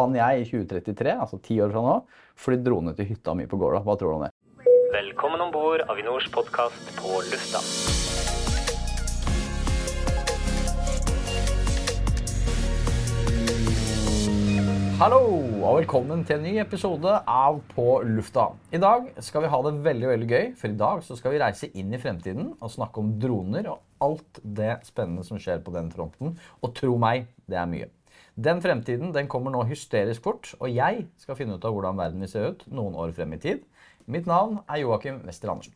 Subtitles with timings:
[0.00, 1.94] Kan jeg i 2033, altså ti år fra nå,
[2.40, 3.82] fly drone til hytta mi på Gårda?
[3.84, 4.30] Hva tror du om det?
[4.94, 7.60] Velkommen om bord Avinors podkast på lufta.
[15.02, 15.20] Hallo,
[15.60, 18.54] og velkommen til en ny episode av På lufta.
[18.72, 21.44] I dag skal vi ha det veldig veldig gøy, for i dag så skal vi
[21.44, 25.76] reise inn i fremtiden og snakke om droner og alt det spennende som skjer på
[25.76, 26.38] den fronten.
[26.64, 27.92] Og tro meg, det er mye.
[28.38, 32.22] Den fremtiden den kommer nå hysterisk fort, og jeg skal finne ut av hvordan verden
[32.22, 33.64] vil se ut noen år frem i tid.
[34.06, 35.74] Mitt navn er Joakim Wester Andersen.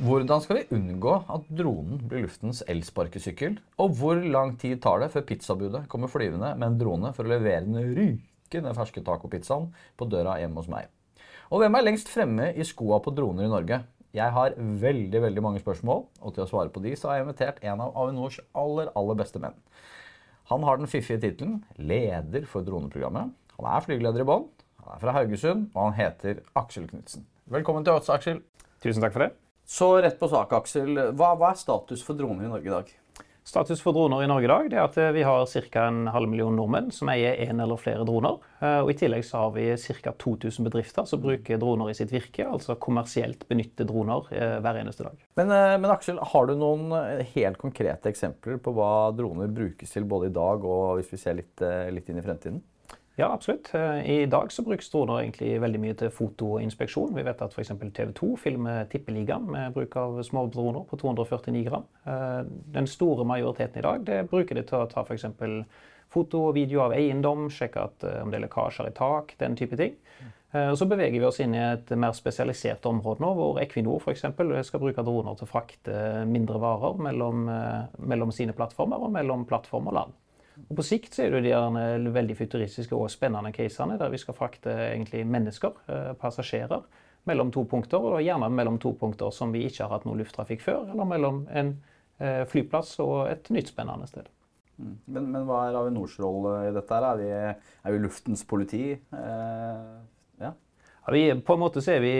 [0.00, 3.58] Hvordan skal vi unngå at dronen blir luftens elsparkesykkel?
[3.80, 7.32] Og hvor lang tid tar det før pizzabudet kommer flyvende med en drone for å
[7.32, 10.88] levere den rykende ferske tacopizzaen på døra hjemme hos meg?
[11.50, 13.80] Og hvem er lengst fremme i skoa på droner i Norge?
[14.16, 17.28] Jeg har veldig veldig mange spørsmål, og til å svare på de så har jeg
[17.28, 19.54] invitert en av Avinors aller, aller beste menn.
[20.50, 23.30] Han har den fiffige tittelen leder for droneprogrammet.
[23.54, 24.48] Han er flygeleder i bånn,
[24.82, 27.22] han er fra Haugesund, og han heter Aksel Knutsen.
[27.54, 28.42] Velkommen til oss, Aksel.
[28.82, 29.30] Tusen takk for det.
[29.70, 30.90] Så rett på sak, Aksel.
[31.14, 32.90] Hva, hva er status for droner i Norge i dag?
[33.44, 35.84] Status for droner i Norge i dag det er at eh, vi har ca.
[35.86, 38.36] en halv million nordmenn som eier én eller flere droner.
[38.60, 40.12] Eh, og I tillegg så har vi ca.
[40.12, 45.06] 2000 bedrifter som bruker droner i sitt virke, altså kommersielt benytter droner eh, hver eneste
[45.08, 45.22] dag.
[45.40, 46.92] Men, men, Aksel, har du noen
[47.34, 51.40] helt konkrete eksempler på hva droner brukes til både i dag og hvis vi ser
[51.40, 52.60] litt, litt inn i fremtiden?
[53.20, 53.74] Ja, absolutt.
[53.74, 57.10] Eh, I dag så brukes droner egentlig veldig mye til fotoinspeksjon.
[57.12, 57.74] Vi vet at f.eks.
[57.92, 61.84] TV 2 filmer Tippeligaen med bruk av små droner på 249 gram.
[62.08, 62.38] Eh,
[62.72, 65.26] den store majoriteten i dag det bruker de til å ta f.eks.
[66.08, 69.58] foto og video av eiendom, sjekke at, eh, om det er lekkasjer i tak, den
[69.60, 70.00] type ting.
[70.50, 74.24] Så beveger vi oss inn i et mer spesialisert område nå, hvor Equinor f.eks.
[74.66, 77.44] skal bruke droner til å frakte mindre varer mellom,
[78.02, 80.18] mellom sine plattformer og mellom plattform og land.
[80.68, 84.36] Og På sikt så er det de veldig futuristiske og spennende casene der vi skal
[84.36, 86.82] frakte egentlig mennesker, eh, passasjerer,
[87.28, 87.98] mellom to punkter.
[88.00, 91.42] Og gjerne mellom to punkter som vi ikke har hatt noe lufttrafikk før, eller mellom
[91.50, 91.74] en
[92.18, 94.28] eh, flyplass og et nytt spennende sted.
[94.80, 94.94] Mm.
[95.12, 96.96] Men, men, hva er Avinors rolle i dette?
[96.96, 98.84] Er vi, er vi luftens politi?
[98.96, 99.98] Eh,
[101.12, 102.12] vi, på en måte så er vi,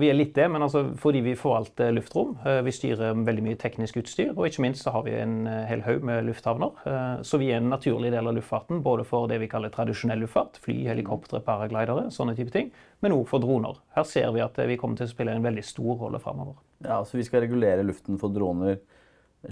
[0.00, 2.34] vi er litt det, men altså fordi vi forvalter luftrom.
[2.46, 5.64] Eh, vi styrer veldig mye teknisk utstyr, og ikke minst så har vi en eh,
[5.68, 6.82] hel haug med lufthavner.
[6.88, 10.24] Eh, så vi er en naturlig del av luftfarten, både for det vi kaller tradisjonell
[10.24, 12.70] luftfart, fly, helikoptre, paraglidere, sånne type ting,
[13.04, 13.80] men òg for droner.
[13.96, 16.60] Her ser vi at vi kommer til å spille en veldig stor rolle framover.
[16.86, 18.78] Ja, så vi skal regulere luften for droner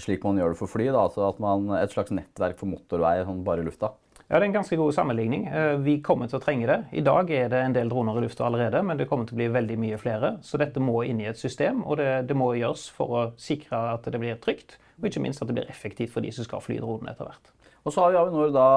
[0.01, 0.89] slik man gjør det for fly?
[0.91, 3.93] Da, altså at man, Et slags nettverk for motorvei sånn bare i lufta?
[4.29, 5.43] Ja, Det er en ganske god sammenligning.
[5.53, 6.79] Eh, vi kommer til å trenge det.
[6.97, 9.41] I dag er det en del droner i lufta allerede, men det kommer til å
[9.43, 10.31] bli veldig mye flere.
[10.41, 13.77] Så dette må inn i et system, og det, det må gjøres for å sikre
[13.93, 14.79] at det blir trygt.
[14.97, 17.53] Og ikke minst at det blir effektivt for de som skal fly dronene etter hvert.
[17.85, 18.69] Og så har vi Avinor da,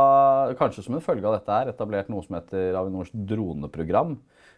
[0.60, 4.18] kanskje som en følge av dette her, etablert noe som heter Avinors droneprogram.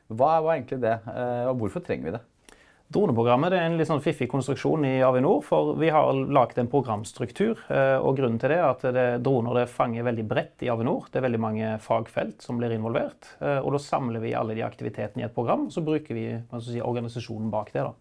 [0.10, 2.26] Hva er, egentlig det, eh, og hvorfor trenger vi det?
[2.90, 5.44] Droneprogrammet er en litt sånn fiffig konstruksjon i Avinor.
[5.46, 7.60] For vi har laget en programstruktur.
[7.70, 11.06] Eh, og Grunnen til det er at det, droner det fanger veldig bredt i Avinor.
[11.06, 13.36] Det er veldig mange fagfelt som blir involvert.
[13.46, 16.26] Eh, og Da samler vi alle de aktivitetene i et program, og så bruker vi
[16.66, 17.86] si, organisasjonen bak det.
[17.86, 17.94] da.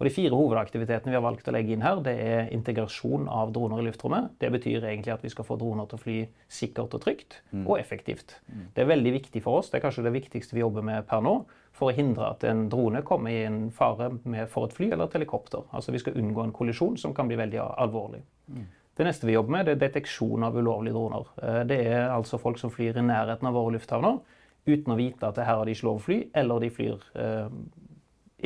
[0.00, 3.52] Og De fire hovedaktivitetene vi har valgt å legge inn her, det er integrasjon av
[3.52, 4.32] droner i luftrommet.
[4.40, 7.76] Det betyr egentlig at vi skal få droner til å fly sikkert og trygt, og
[7.76, 8.40] effektivt.
[8.48, 8.70] Mm.
[8.72, 9.68] Det er veldig viktig for oss.
[9.68, 11.42] Det er kanskje det viktigste vi jobber med per nå
[11.76, 14.10] for å hindre at en drone kommer i en fare
[14.50, 15.64] for et fly eller et helikopter.
[15.72, 18.22] Altså Vi skal unngå en kollisjon som kan bli veldig alvorlig.
[18.48, 18.66] Mm.
[18.96, 21.28] Det neste vi jobber med, det er deteksjon av ulovlige droner.
[21.42, 24.18] Eh, det er altså folk som flyr i nærheten av våre lufthavner
[24.66, 27.54] uten å vite at her har de ikke lov å fly, eller de flyr eh,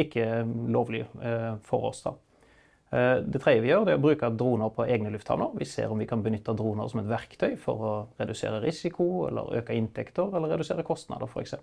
[0.05, 0.29] ikke
[0.71, 2.05] lovlig eh, for oss.
[2.05, 2.15] da.
[2.95, 5.55] Eh, det tredje vi gjør, det er å bruke droner på egne lufthavner.
[5.59, 9.59] Vi ser om vi kan benytte droner som et verktøy for å redusere risiko, eller
[9.61, 11.57] øke inntekter, eller redusere kostnader f.eks.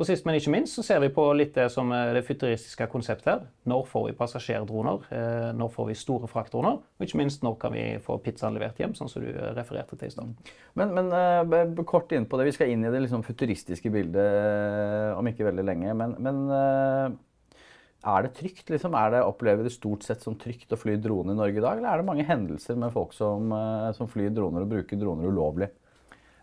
[0.00, 2.86] Og sist, men ikke minst, så ser vi på litt det som er det futuristiske
[2.90, 3.42] konseptet her.
[3.68, 5.02] Når får vi passasjerdroner?
[5.12, 6.78] Eh, når får vi store fraktdroner?
[6.80, 9.98] Og ikke minst, når kan vi få pizzaen levert hjem, sånn som du eh, refererte
[10.00, 10.54] til i stad.
[10.80, 12.48] Men, men uh, kort inn på det.
[12.48, 15.92] Vi skal inn i det liksom futuristiske bildet om ikke veldig lenge.
[15.98, 18.72] Men, men er det trygt?
[18.72, 18.96] Liksom?
[18.96, 21.76] Er det, opplever det stort sett som trygt å fly drone i Norge i dag?
[21.76, 23.52] Eller er det mange hendelser med folk som,
[23.98, 25.68] som flyr droner og bruker droner ulovlig?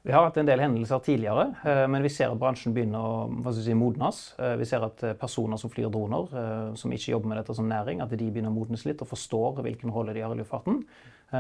[0.09, 3.51] Vi har hatt en del hendelser tidligere, eh, men vi ser at bransjen begynner å
[3.53, 4.21] si, modnes.
[4.41, 7.69] Eh, vi ser at eh, personer som flyr droner, som ikke jobber med dette som
[7.69, 10.81] næring, at de begynner å modnes litt og forstår hvilken rolle de har i luftfarten.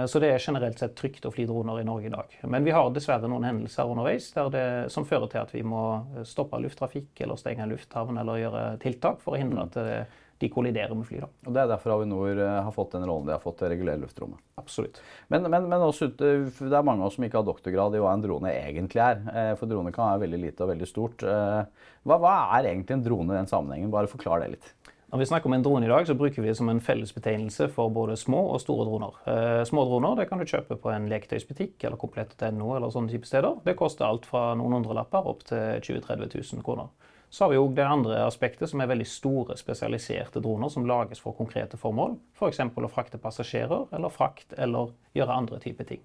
[0.05, 2.35] Så det er generelt sett trygt å fly droner i Norge i dag.
[2.45, 5.81] Men vi har dessverre noen hendelser underveis det, som fører til at vi må
[6.29, 9.95] stoppe lufttrafikk eller stenge en lufthavn eller gjøre tiltak for å hindre at det,
[10.39, 11.19] de kolliderer med fly.
[11.23, 11.29] da.
[11.45, 13.71] Og Det er derfor Avinor eh, har fått den rollen de har fått til å
[13.73, 14.39] regulere luftrommet.
[14.61, 15.01] Absolutt.
[15.31, 18.13] Men, men, men også, det er mange av oss som ikke har doktorgrad i hva
[18.15, 19.19] en drone egentlig er.
[19.33, 21.25] Eh, For drone kan være veldig lite og veldig stort.
[21.27, 23.91] Eh, Hva, hva er egentlig en drone i den sammenhengen?
[23.91, 24.71] Bare forklar det litt.
[25.09, 27.65] Når vi snakker om en drone i dag, så bruker vi det som en fellesbetegnelse
[27.73, 29.15] for både små og store droner.
[29.25, 33.25] Eh, små droner det kan du kjøpe på en leketøysbutikk eller komplett.no eller sånne type
[33.25, 33.57] steder.
[33.65, 36.91] Det koster alt fra noen hundrelapper opp til 20 000-30 000 kroner.
[37.29, 41.21] Så har vi òg det andre aspektet, som er veldig store, spesialiserte droner som lages
[41.21, 42.15] for konkrete formål.
[42.37, 42.63] F.eks.
[42.65, 46.01] å frakte passasjerer, eller frakt, eller gjøre andre typer ting.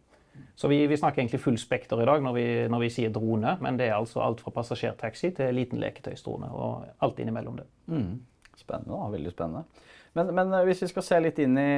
[0.58, 3.56] Så vi, vi snakker egentlig full spekter i dag når vi, når vi sier drone,
[3.62, 7.68] men det er altså alt fra passasjertaxi til liten leketøysdrone, og alt innimellom det.
[8.58, 9.10] Spennende, da.
[9.14, 9.64] Veldig spennende.
[10.14, 11.70] Men, men eh, hvis vi skal se litt inn i,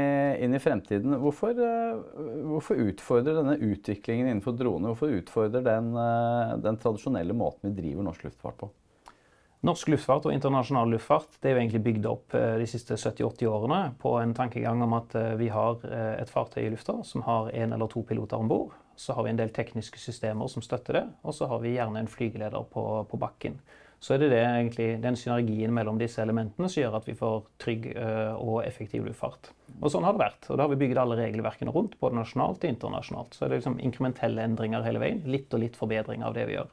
[0.45, 6.57] inn i fremtiden, hvorfor, eh, hvorfor utfordrer denne utviklingen innenfor droner hvorfor utfordrer den, eh,
[6.67, 8.69] den tradisjonelle måten vi driver norsk luftfart på?
[9.65, 13.49] Norsk luftfart og internasjonal luftfart det er jo egentlig bygd opp eh, de siste 70-80
[13.49, 17.25] årene på en tankegang om at eh, vi har eh, et fartøy i lufta som
[17.25, 18.77] har én eller to piloter om bord.
[19.01, 22.03] Så har vi en del tekniske systemer som støtter det, og så har vi gjerne
[22.03, 23.59] en flygeleder på, på bakken.
[24.01, 27.47] Så er det, det egentlig den synergien mellom disse elementene som gjør at vi får
[27.61, 29.51] trygg og effektiv luftfart.
[29.81, 30.49] Og sånn har det vært.
[30.49, 33.37] Og da har vi bygd alle regelverkene rundt, både nasjonalt og internasjonalt.
[33.37, 35.25] Så er det liksom inkrementelle endringer hele veien.
[35.29, 36.69] Litt og litt forbedring av det vi gjør.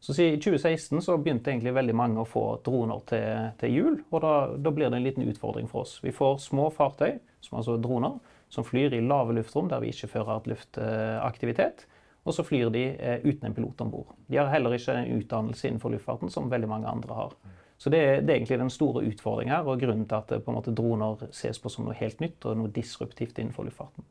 [0.00, 3.96] Så I 2016 så begynte egentlig veldig mange å få droner til, til jul.
[4.14, 5.96] og da, da blir det en liten utfordring for oss.
[6.04, 8.18] Vi får små fartøy, som altså droner,
[8.48, 11.86] som flyr i lave luftrom der vi ikke fører et luftaktivitet.
[12.28, 14.14] Og så flyr de eh, uten en pilot om bord.
[14.28, 17.34] De har heller ikke en utdannelse innenfor luftfarten som veldig mange andre har.
[17.78, 20.42] Så det, er- det er egentlig den store utfordringen her, og grunnen til at eh,
[20.52, 24.04] måte, droner ses på som noe helt nytt og noe disruptivt innenfor luftfarten.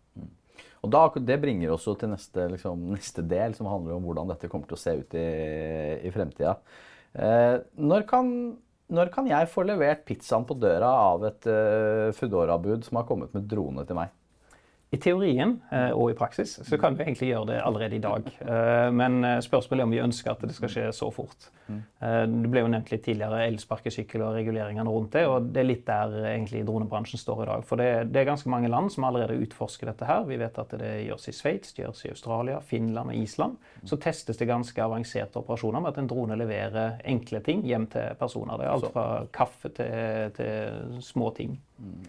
[0.86, 4.50] Og da, Det bringer oss til neste, liksom, neste del, som handler om hvordan dette
[4.51, 5.27] kommer til å se ut i,
[6.07, 6.57] i fremtida.
[7.18, 8.06] Eh, når,
[8.94, 13.33] når kan jeg få levert pizzaen på døra av et eh, Foodora-bud som har kommet
[13.36, 14.13] med drone til meg?
[14.88, 18.30] I teorien eh, og i praksis så kan vi egentlig gjøre det allerede i dag.
[18.39, 21.50] Eh, Men eh, spørsmålet er om vi ønsker at det skal skje så fort.
[21.68, 25.25] Eh, Det ble jo nevnt litt tidligere elsparkesykkel og reguleringene rundt det.
[25.28, 27.68] og Det er litt der egentlig dronebransjen står i dag.
[27.68, 30.24] For det, er ganske mange land som allerede utforsker dette her.
[30.30, 33.60] Vi vet at det gjøres i Sveits, det gjøres i Australia, Finland og Island.
[33.83, 38.16] Så testes det ganske avanserte operasjoner med at en drone leverer enkle ting hjem til
[38.16, 38.56] personer.
[38.56, 41.60] Det er alt fra kaffe til, til små ting.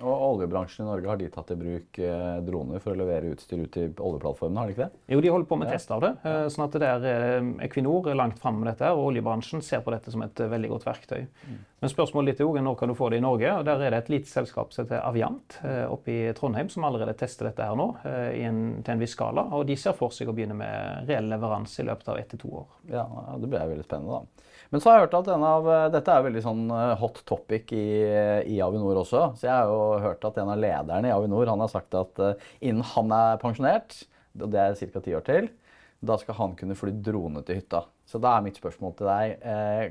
[0.00, 3.62] Og oljebransjen i Norge, har de tatt i bruk eh, droner for å levere utstyr
[3.64, 5.00] ut til oljeplattformene, har de ikke det?
[5.14, 5.72] Jo, de holder på med Ja.
[5.74, 6.10] test av det.
[6.24, 9.80] eh, sånn at det er eh, Equinor er langt framme med dette, og oljebransjen ser
[9.80, 11.26] på dette som et eh, veldig godt verktøy.
[11.80, 13.58] Men spørsmålet litt er når kan du få det i Norge?
[13.58, 17.14] og Der er det et lite selskap som heter Aviant oppe i Trondheim, som allerede
[17.16, 17.94] tester dette her nå
[18.34, 19.44] i en, til en viss skala.
[19.54, 22.38] Og de ser for seg å begynne med reell leveranse i løpet av ett til
[22.40, 22.66] to år.
[22.90, 24.47] Ja, ja, Det blir veldig spennende, da.
[24.68, 27.70] Men så har jeg hørt at en av, dette er veldig sånn eh, hot topic
[27.72, 27.86] i,
[28.52, 29.22] i Avinor også.
[29.38, 32.20] Så jeg har jo hørt at en av lederne i Avinor han har sagt at
[32.24, 33.96] eh, innen han er pensjonert,
[34.36, 35.02] og det er ca.
[35.04, 35.48] ti år til,
[36.04, 37.86] da skal han kunne fly drone til hytta.
[38.08, 39.88] Så da er mitt spørsmål til deg eh,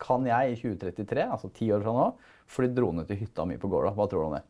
[0.00, 2.06] Kan jeg i 2033, altså ti år fra nå,
[2.48, 3.92] fly drone til hytta mi på Gårda?
[3.98, 4.46] Hva tror du om det?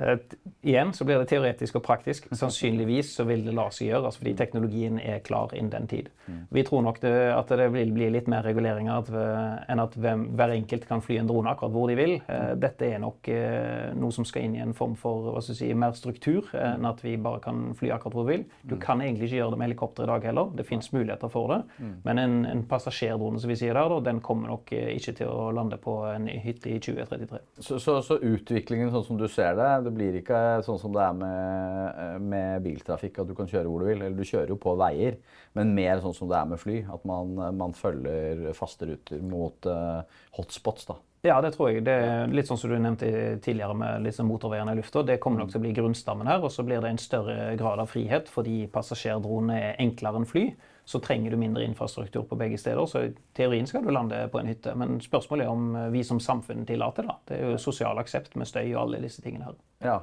[0.00, 0.16] Eh,
[0.62, 2.26] Igjen så blir det teoretisk og praktisk.
[2.36, 6.08] Sannsynligvis så vil det la seg gjøre, altså fordi teknologien er klar innen den tid.
[6.54, 10.26] Vi tror nok det, at det vil bli litt mer reguleringer vi- enn at hvem,
[10.36, 12.12] hver enkelt kan fly en drone akkurat hvor de vil.
[12.28, 15.92] Eh, Dette er nok eh, noe som skal inn i en form for si, mer
[15.98, 18.44] struktur eh, enn at vi bare kan fly akkurat hvor vi vil.
[18.68, 20.52] Du kan egentlig ikke gjøre det med helikopter i dag heller.
[20.54, 21.60] Det fins muligheter for det.
[22.04, 25.50] Men en, en passasjerdrone som vi sier der, den kommer nok eh, ikke til å
[25.56, 27.40] lande på en hytte i 2033.
[27.58, 31.02] Så, så, så utviklingen sånn som du ser det, det blir ikke sånn som det
[31.02, 34.00] er med, med biltrafikk, at du kan kjøre hvor du vil.
[34.06, 35.18] Eller du kjører jo på veier,
[35.58, 36.80] men mer sånn som det er med fly.
[36.94, 40.02] At man, man følger faste ruter mot uh,
[40.38, 40.88] hotspots.
[40.92, 41.00] da.
[41.26, 41.82] Ja, det tror jeg.
[41.84, 43.10] Det er litt sånn som du nevnte
[43.44, 45.02] tidligere med liksom motorveiene i lufta.
[45.04, 47.82] Det kommer nok til å bli grunnstammen her, og så blir det en større grad
[47.82, 50.46] av frihet fordi passasjerdronene er enklere enn fly.
[50.90, 52.86] Så trenger du mindre infrastruktur på begge steder.
[52.90, 54.74] Så i teorien skal du lande på en hytte.
[54.74, 57.18] Men spørsmålet er om vi som samfunn tillater det.
[57.30, 59.60] Det er jo sosial aksept med støy og alle disse tingene her.
[59.86, 60.00] Ja.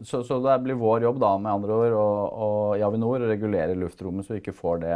[0.00, 3.28] Så, så det blir vår jobb da, med andre ord, og, og i Avinor å
[3.28, 4.94] regulere luftrommet så vi ikke får det,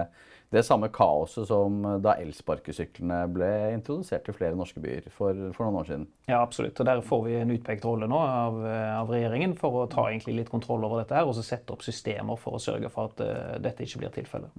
[0.54, 5.80] det samme kaoset som da elsparkesyklene ble introdusert i flere norske byer for, for noen
[5.82, 6.06] år siden.
[6.30, 6.78] Ja, absolutt.
[6.80, 8.60] Og Der får vi en utpekt rolle nå av,
[9.02, 12.38] av regjeringen for å ta litt kontroll over dette her, og så sette opp systemer
[12.40, 14.54] for å sørge for at uh, dette ikke blir tilfellet.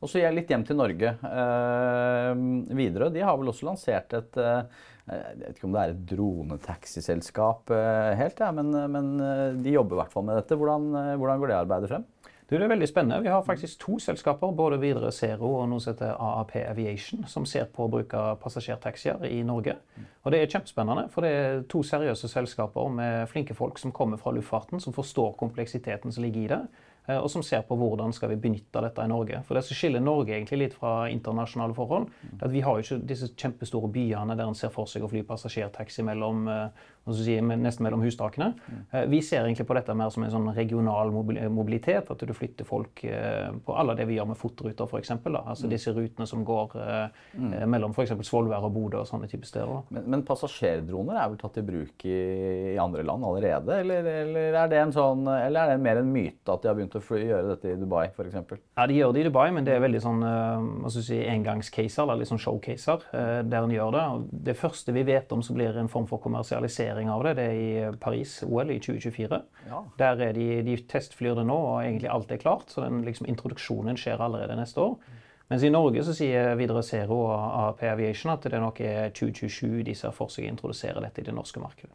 [0.00, 1.14] Og så jeg litt hjem til Norge.
[1.20, 2.32] Uh,
[2.76, 4.64] Widerøe de har vel også lansert et uh,
[5.10, 9.74] Jeg vet ikke om det er et dronetaxiselskap eh, helt, ja, men, men eh, de
[9.74, 10.56] jobber i hvert fall med dette.
[10.56, 12.06] Hvordan, eh, hvordan går det arbeidet frem?
[12.54, 13.22] Du, det er veldig spennende.
[13.22, 17.42] Vi har faktisk to selskaper, både Videre Zero og noe som heter AAP Aviation, som
[17.50, 19.74] ser på bruk av passasjertaxier i Norge.
[20.22, 24.22] Og Det er kjempespennende, for det er to seriøse selskaper med flinke folk som kommer
[24.22, 26.60] fra luftfarten, som forstår kompleksiteten som ligger i det.
[27.06, 29.42] Eh, og som ser på hvordan skal vi benytte dette i Norge.
[29.44, 32.08] For Det som skiller Norge egentlig litt fra internasjonale forhold,
[32.38, 35.10] er at vi har jo ikke disse kjempestore byene der en ser for seg å
[35.10, 38.54] fly passasjertaxi mellom eh, si, nesten mellom hustakene.
[38.64, 39.10] Mm.
[39.10, 42.08] Vi ser egentlig på dette mer som en sånn regional mobilitet.
[42.10, 45.12] At du flytter folk eh, på alle det vi gjør med FOT-ruter f.eks.
[45.12, 45.72] Altså mm.
[45.74, 46.76] disse rutene som går
[47.36, 47.52] mm.
[47.68, 48.14] mellom f.eks.
[48.24, 49.82] Svolvær og Bodø og sånne typer steder.
[49.92, 52.16] Men, men, passasjerdroner er vel tatt i bruk i,
[52.72, 53.80] i andre land allerede?
[53.84, 56.78] Eller, eller, er det en sånn, eller er det mer en myte at de har
[56.78, 58.56] begynt å gjøre dette i Dubai f.eks.?
[58.78, 60.24] Ja, de gjør det i Dubai, men det er veldig sånn
[60.94, 64.04] si, engangscaser, eller litt sånn showcaser, der en gjør det.
[64.48, 67.34] Det første vi vet om som blir en form for kommersialisering lansering av det.
[67.34, 69.42] Det er i Paris OL i 2024.
[69.68, 69.82] Ja.
[69.98, 72.70] Der er de, de testflyr det nå, og egentlig alt er klart.
[72.70, 74.96] Så den liksom, introduksjonen skjer allerede neste år.
[75.50, 79.82] Mens i Norge så sier Widerøe Zero og AAP Aviation at det nok er 2027
[79.84, 81.92] de ser for seg å introdusere dette i det norske markedet.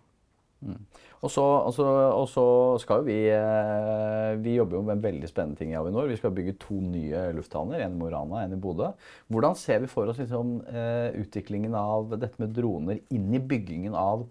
[0.60, 0.76] Mm.
[1.24, 2.44] Og, så, og, og, så,
[2.84, 6.10] skal jo vi eh, Vi jobber jo med en veldig spennende ting i Avinor.
[6.12, 7.80] Vi skal bygge to nye lufthavner.
[7.84, 8.92] En i Mo i Rana, en i Bodø.
[9.32, 13.96] Hvordan ser vi for oss liksom, eh, utviklingen av dette med droner inn i byggingen
[13.96, 14.28] av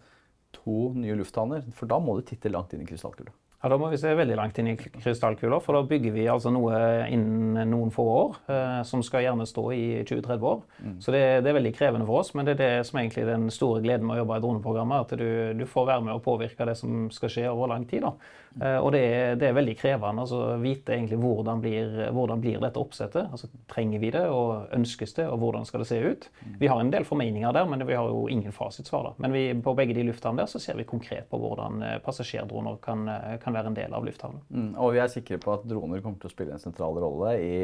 [0.69, 1.69] to nye lufthavner.
[1.77, 3.33] For da må du titte langt inn i krystallkula.
[3.59, 6.53] Ja, Da må vi se veldig langt inn i krystallkula, for da bygger vi altså
[6.55, 6.77] noe
[7.11, 8.37] innen noen få år.
[8.47, 10.61] Eh, som skal gjerne stå i 20-30 år.
[10.79, 10.93] Mm.
[11.03, 13.49] Så det, det, er veldig krevende for oss, men det er det som er den
[13.51, 15.09] store gleden med å jobbe i droneprogrammet.
[15.09, 18.07] At du, du, får være med å påvirke det som skal skje over lang tid.
[18.07, 18.15] da.
[18.59, 22.43] Eh, og det er, det er, veldig krevende å altså, vite egentlig hvordan blir, hvordan
[22.43, 23.29] blir dette oppsettet.
[23.31, 26.29] Altså, trenger vi det, og ønskes det, og hvordan skal det se ut?
[26.61, 29.11] Vi har en del formeninger der, men vi har jo ingen fasitsvar.
[29.11, 29.15] da.
[29.25, 32.81] Men vi, på begge de lufthavnene der så ser vi konkret på hvordan eh, passasjerdroner
[32.85, 34.43] kan, eh, kan være en del av lufthavnen.
[34.49, 37.37] Mm, og vi er sikre på at droner kommer til å spille en sentral rolle
[37.43, 37.55] i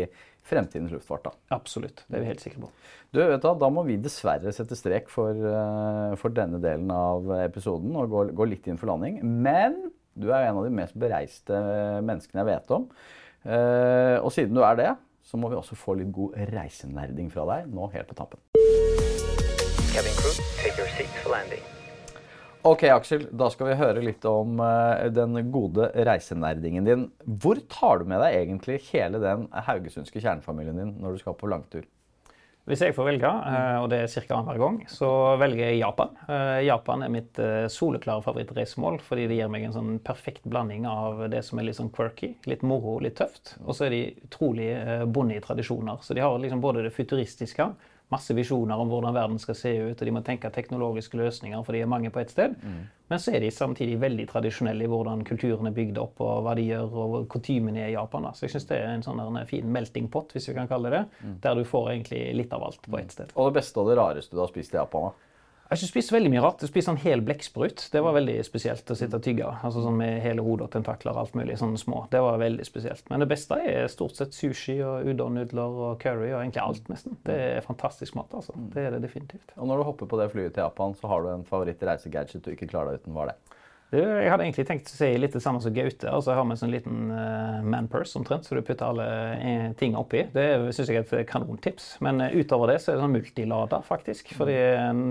[0.44, 1.26] fremtidens luftfart.
[1.26, 1.34] da.
[1.56, 2.70] Absolutt, det er vi helt sikre på.
[3.14, 5.38] Du, vet du, Da må vi dessverre sette strek for,
[6.20, 9.22] for denne delen av episoden og gå, gå litt inn for landing.
[9.22, 9.78] Men
[10.14, 11.58] du er en av de mest bereiste
[12.04, 12.88] menneskene jeg vet om.
[13.44, 14.90] Eh, og siden du er det,
[15.24, 18.40] så må vi også få litt god reisenerding fra deg nå helt på tampen.
[22.64, 23.26] Ok, Aksel.
[23.36, 27.02] Da skal vi høre litt om uh, den gode reisenerdingen din.
[27.24, 31.50] Hvor tar du med deg egentlig hele den haugesundske kjernefamilien din når du skal på
[31.52, 31.84] langtur?
[32.64, 34.38] Hvis jeg får velge, eh, og det er ca.
[34.38, 36.14] annenhver gang, så velger jeg Japan.
[36.32, 40.86] Eh, Japan er mitt eh, soleklare favorittreisemål fordi det gir meg en sånn perfekt blanding
[40.88, 43.58] av det som er litt sånn quirky, litt moro, litt tøft.
[43.66, 44.70] Og så er de utrolig
[45.12, 46.00] bonde i tradisjoner.
[46.00, 47.68] Så de har liksom både det futuristiske
[48.14, 51.76] masse visjoner om hvordan verden skal se ut, og de må tenke teknologiske løsninger, for
[51.76, 52.56] de er mange på ett sted.
[52.62, 52.80] Mm.
[53.12, 56.56] Men så er de samtidig veldig tradisjonelle i hvordan kulturen er bygd opp, og hva
[56.56, 58.30] de gjør, og kutymene er i Japan.
[58.30, 58.32] Da.
[58.32, 60.94] Så jeg syns det er en sånn fin melting pot, hvis vi kan kalle det
[60.94, 61.36] det, mm.
[61.44, 63.34] der du får egentlig litt av alt på ett sted.
[63.34, 65.10] Og det beste og det rareste du har spist i Japan?
[65.10, 65.30] da?
[65.74, 66.60] Har ikke spist veldig mye rart.
[66.62, 67.88] Jeg spiste en hel blekksprut.
[67.90, 69.48] Det var veldig spesielt å sitte og tygge.
[69.66, 71.56] Altså sånn Med hele hodet og tentakler og alt mulig.
[71.58, 72.04] sånne små.
[72.12, 73.02] Det var veldig spesielt.
[73.10, 77.18] Men det beste er stort sett sushi og udon-nudler og curry og egentlig alt, nesten.
[77.26, 78.54] Det er fantastisk mat, altså.
[78.70, 79.50] Det er det definitivt.
[79.56, 82.52] Og når du hopper på det flyet til Japan, så har du en favoritt-reisegadget du
[82.54, 83.18] ikke klarer deg uten.
[83.18, 83.58] Hva er det?
[83.98, 86.08] Jeg hadde egentlig tenkt å si litt det samme som Gaute.
[86.10, 89.06] altså Jeg har med en sånn liten uh, manpurse omtrent, så du putter alle
[89.38, 90.24] uh, ting oppi.
[90.34, 90.46] Det
[90.76, 91.94] syns jeg er et kanontips.
[92.04, 94.34] Men uh, utover det så er det sånn multilada, faktisk.
[94.38, 94.56] Fordi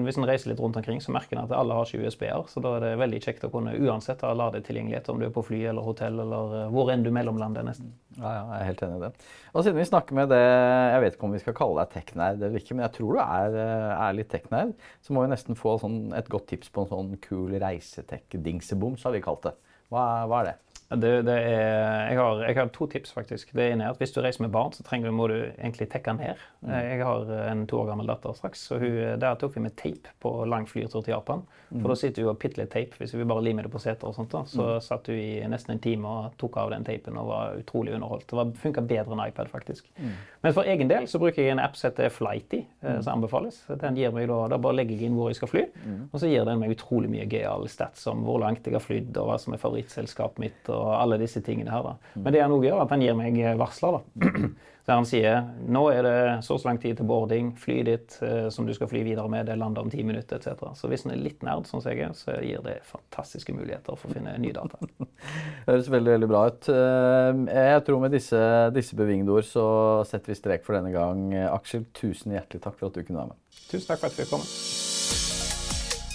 [0.07, 2.47] Hvis en reiser litt rundt omkring, så merker en at alle har ikke USB-er.
[2.51, 5.45] Så da er det veldig kjekt å kunne uansett ha ladetilgjengelighet om du er på
[5.47, 7.93] fly eller hotell eller hvor enn du mellomlander, nesten.
[8.13, 9.11] Ja, ja, jeg er helt enig i det.
[9.53, 12.43] Og siden vi snakker med det Jeg vet ikke om vi skal kalle deg tech-nerd
[12.43, 13.57] eller ikke, men jeg tror du er,
[13.95, 17.15] er litt tech-nerd, så må vi nesten få sånn, et godt tips på en sånn
[17.23, 19.55] kul reisetech-dingsebom, så har vi kalt det.
[19.93, 20.72] Hva, hva er det?
[21.01, 23.53] Det, det er, jeg, har, jeg, har, to tips, faktisk.
[23.55, 26.13] Det ene er at Hvis du reiser med barn, så trenger, må du egentlig tekke
[26.17, 26.41] ned.
[26.61, 26.73] Mm.
[26.73, 30.13] Jeg har en to år gammel datter straks, så hun, der tok vi med tape
[30.23, 31.43] på lang flytur til Japan.
[31.69, 31.89] For mm.
[31.89, 34.07] da sitter hun og pitter litt tape hvis vi bare limer det på seter.
[34.07, 34.31] og sånt.
[34.33, 34.43] Da.
[34.49, 34.83] Så mm.
[34.85, 38.29] satt hun i nesten en time og tok av den teipen og var utrolig underholdt.
[38.29, 39.89] Det funka bedre enn iPad, faktisk.
[39.97, 40.13] Mm.
[40.45, 42.72] Men for egen del så bruker jeg en app som heter Flighty, eh, mm.
[42.83, 43.61] Som anbefales.
[43.81, 46.01] Den gir meg da, da bare legger jeg inn hvor jeg skal fly, mm.
[46.09, 49.15] og så gir den meg utrolig mye gøyale stats om hvor langt jeg har flydd,
[49.21, 50.61] og hva som er favorittselskapet mitt.
[50.73, 51.87] og alle disse tingene her.
[51.87, 52.19] da.
[52.19, 53.99] Men det han òg gjør, at han gir meg eh, varsler.
[53.99, 54.29] da.
[54.83, 58.49] Der han sier nå er det så så lang tid til boarding, fly ditt eh,
[58.51, 60.65] som du skal fly videre med, det lander om ti minutter etc.
[60.75, 63.95] Så hvis han er litt nerd, sånn som jeg er, så gir det fantastiske muligheter
[63.99, 64.79] for å finne nye data.
[64.83, 65.07] Det
[65.71, 66.71] høres veldig veldig bra ut.
[66.73, 68.41] Eh, jeg tror med disse,
[68.75, 69.67] disse bevingede ord så
[70.09, 71.29] setter vi strek for denne gang.
[71.53, 73.39] Aksel, tusen hjertelig takk for at du kunne være med.
[73.69, 74.92] Tusen takk for at du fikk komme.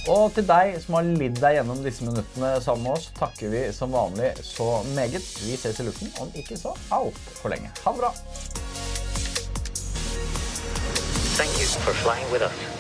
[0.09, 3.67] Og til deg som har lidd deg gjennom disse minuttene sammen med oss, takker vi
[3.77, 5.25] som vanlig så meget.
[5.45, 7.75] Vi ses i luften om ikke så altfor lenge.
[7.85, 8.12] Ha det bra!
[11.38, 12.78] Thank you for flying with us.